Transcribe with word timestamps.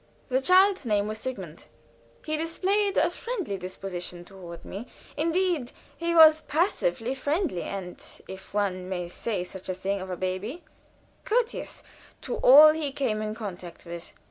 The 0.29 0.41
child's 0.41 0.83
name 0.83 1.07
was 1.07 1.19
Sigmund; 1.19 1.65
he 2.25 2.35
displayed 2.35 2.97
a 2.97 3.11
friendly 3.11 3.55
disposition 3.55 4.25
toward 4.25 4.65
me, 4.65 4.87
indeed, 5.15 5.71
he 5.95 6.15
was 6.15 6.41
passively 6.41 7.13
friendly 7.13 7.61
and 7.61 8.03
if 8.27 8.51
one 8.51 8.89
may 8.89 9.07
say 9.07 9.43
such 9.43 9.69
a 9.69 9.75
thing 9.75 10.01
of 10.01 10.09
a 10.09 10.17
baby 10.17 10.63
courteous 11.23 11.83
to 12.21 12.37
all 12.37 12.73
he 12.73 12.91
came 12.91 13.21
in 13.21 13.35
contact 13.35 13.85
with. 13.85 14.11